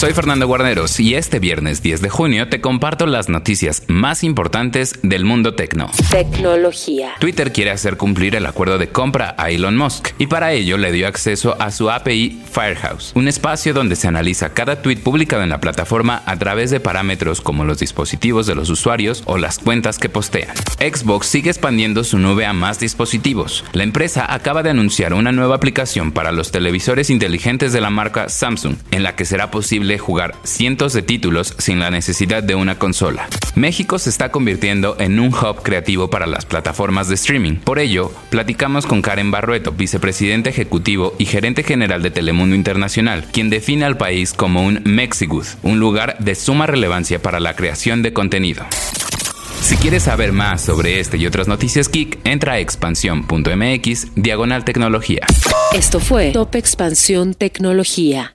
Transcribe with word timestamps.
Soy 0.00 0.14
Fernando 0.14 0.46
Guarneros 0.46 0.98
y 0.98 1.14
este 1.14 1.40
viernes 1.40 1.82
10 1.82 2.00
de 2.00 2.08
junio 2.08 2.48
te 2.48 2.62
comparto 2.62 3.04
las 3.04 3.28
noticias 3.28 3.82
más 3.86 4.24
importantes 4.24 4.98
del 5.02 5.26
mundo 5.26 5.54
tecno. 5.54 5.90
Tecnología. 6.10 7.12
Twitter 7.20 7.52
quiere 7.52 7.70
hacer 7.70 7.98
cumplir 7.98 8.34
el 8.34 8.46
acuerdo 8.46 8.78
de 8.78 8.88
compra 8.88 9.34
a 9.36 9.50
Elon 9.50 9.76
Musk 9.76 10.12
y 10.16 10.26
para 10.26 10.54
ello 10.54 10.78
le 10.78 10.90
dio 10.90 11.06
acceso 11.06 11.54
a 11.60 11.70
su 11.70 11.90
API 11.90 12.40
Firehouse, 12.50 13.12
un 13.14 13.28
espacio 13.28 13.74
donde 13.74 13.94
se 13.94 14.08
analiza 14.08 14.54
cada 14.54 14.80
tweet 14.80 15.00
publicado 15.00 15.42
en 15.42 15.50
la 15.50 15.60
plataforma 15.60 16.22
a 16.24 16.38
través 16.38 16.70
de 16.70 16.80
parámetros 16.80 17.42
como 17.42 17.66
los 17.66 17.80
dispositivos 17.80 18.46
de 18.46 18.54
los 18.54 18.70
usuarios 18.70 19.22
o 19.26 19.36
las 19.36 19.58
cuentas 19.58 19.98
que 19.98 20.08
postean. 20.08 20.56
Xbox 20.78 21.26
sigue 21.26 21.50
expandiendo 21.50 22.04
su 22.04 22.18
nube 22.18 22.46
a 22.46 22.54
más 22.54 22.80
dispositivos. 22.80 23.66
La 23.74 23.82
empresa 23.82 24.32
acaba 24.32 24.62
de 24.62 24.70
anunciar 24.70 25.12
una 25.12 25.30
nueva 25.30 25.56
aplicación 25.56 26.12
para 26.12 26.32
los 26.32 26.52
televisores 26.52 27.10
inteligentes 27.10 27.74
de 27.74 27.82
la 27.82 27.90
marca 27.90 28.30
Samsung, 28.30 28.76
en 28.92 29.02
la 29.02 29.14
que 29.14 29.26
será 29.26 29.50
posible 29.50 29.89
jugar 29.98 30.34
cientos 30.44 30.92
de 30.92 31.02
títulos 31.02 31.54
sin 31.58 31.78
la 31.78 31.90
necesidad 31.90 32.42
de 32.42 32.54
una 32.54 32.78
consola. 32.78 33.28
México 33.54 33.98
se 33.98 34.10
está 34.10 34.30
convirtiendo 34.30 34.96
en 34.98 35.18
un 35.18 35.34
hub 35.34 35.62
creativo 35.62 36.10
para 36.10 36.26
las 36.26 36.46
plataformas 36.46 37.08
de 37.08 37.14
streaming. 37.16 37.56
Por 37.56 37.78
ello, 37.78 38.12
platicamos 38.30 38.86
con 38.86 39.02
Karen 39.02 39.30
Barrueto, 39.30 39.72
vicepresidente 39.72 40.50
ejecutivo 40.50 41.14
y 41.18 41.26
gerente 41.26 41.62
general 41.62 42.02
de 42.02 42.10
Telemundo 42.10 42.54
Internacional, 42.54 43.24
quien 43.32 43.50
define 43.50 43.84
al 43.84 43.96
país 43.96 44.32
como 44.32 44.62
un 44.62 44.82
Mexigood, 44.84 45.46
un 45.62 45.80
lugar 45.80 46.16
de 46.18 46.34
suma 46.34 46.66
relevancia 46.66 47.20
para 47.20 47.40
la 47.40 47.54
creación 47.54 48.02
de 48.02 48.12
contenido. 48.12 48.64
Si 49.60 49.76
quieres 49.76 50.04
saber 50.04 50.32
más 50.32 50.62
sobre 50.62 50.98
este 50.98 51.16
y 51.16 51.26
otras 51.26 51.46
noticias 51.46 51.88
geek, 51.88 52.18
entra 52.24 52.54
a 52.54 52.58
expansión.mx 52.58 54.14
diagonal 54.16 54.64
tecnología. 54.64 55.26
Esto 55.72 56.00
fue 56.00 56.32
Top 56.32 56.54
Expansión 56.56 57.34
Tecnología. 57.34 58.34